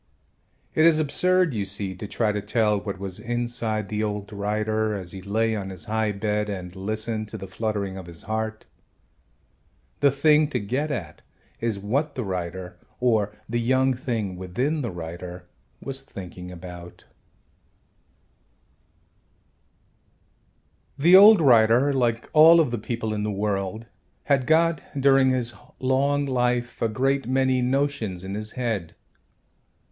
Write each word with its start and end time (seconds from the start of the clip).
It 0.73 0.83
is 0.83 0.97
absurd, 0.97 1.53
you 1.53 1.63
see, 1.63 1.93
to 1.93 2.07
try 2.07 2.31
to 2.31 2.41
tell 2.41 2.79
what 2.79 2.97
was 2.97 3.19
inside 3.19 3.87
the 3.87 4.01
old 4.01 4.33
writer 4.33 4.95
as 4.95 5.11
he 5.11 5.21
lay 5.21 5.55
on 5.55 5.69
his 5.69 5.85
high 5.85 6.11
bed 6.11 6.49
and 6.49 6.75
listened 6.75 7.27
to 7.29 7.37
the 7.37 7.47
fluttering 7.47 7.97
of 7.97 8.07
his 8.07 8.23
heart. 8.23 8.65
The 9.99 10.09
thing 10.09 10.47
to 10.47 10.59
get 10.59 10.89
at 10.89 11.21
is 11.59 11.77
what 11.77 12.15
the 12.15 12.23
writer, 12.23 12.79
or 12.99 13.35
the 13.47 13.59
young 13.61 13.93
thing 13.93 14.37
within 14.37 14.81
the 14.81 14.89
writer, 14.89 15.47
was 15.83 16.01
thinking 16.01 16.49
about. 16.49 17.05
The 20.97 21.15
old 21.15 21.41
writer, 21.41 21.93
like 21.93 22.27
all 22.33 22.59
of 22.59 22.71
the 22.71 22.79
people 22.79 23.13
in 23.13 23.21
the 23.21 23.29
world, 23.29 23.85
had 24.23 24.47
got, 24.47 24.81
during 24.99 25.29
his 25.29 25.53
long 25.77 26.25
life, 26.25 26.81
a 26.81 26.89
great 26.89 27.27
many 27.29 27.61
notions 27.61 28.23
in 28.23 28.33
his 28.33 28.53
head. 28.53 28.95